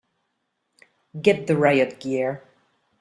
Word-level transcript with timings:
Get 1.21 1.45
the 1.45 1.55
riot 1.55 1.99
gear! 1.99 2.41